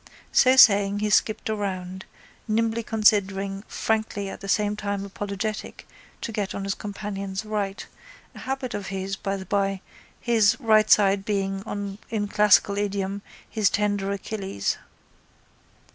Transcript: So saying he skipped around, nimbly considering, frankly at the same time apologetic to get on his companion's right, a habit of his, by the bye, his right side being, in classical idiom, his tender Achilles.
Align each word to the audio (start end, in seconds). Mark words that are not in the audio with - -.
So 0.31 0.55
saying 0.55 0.97
he 0.97 1.11
skipped 1.11 1.47
around, 1.47 2.05
nimbly 2.47 2.81
considering, 2.81 3.61
frankly 3.67 4.29
at 4.29 4.41
the 4.41 4.49
same 4.49 4.75
time 4.75 5.05
apologetic 5.05 5.87
to 6.21 6.31
get 6.31 6.55
on 6.55 6.63
his 6.63 6.73
companion's 6.73 7.45
right, 7.45 7.85
a 8.33 8.39
habit 8.39 8.73
of 8.73 8.87
his, 8.87 9.15
by 9.15 9.37
the 9.37 9.45
bye, 9.45 9.79
his 10.19 10.57
right 10.59 10.89
side 10.89 11.23
being, 11.23 11.99
in 12.09 12.27
classical 12.29 12.79
idiom, 12.79 13.21
his 13.47 13.69
tender 13.69 14.09
Achilles. 14.11 14.79